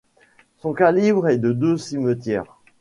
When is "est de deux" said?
1.27-1.77